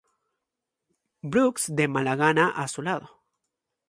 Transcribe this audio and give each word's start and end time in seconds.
Brooks 1.35 1.67
de 1.79 1.87
mala 1.93 2.15
gana 2.15 2.47
a 2.49 2.67
su 2.67 2.81
lado. 2.81 3.21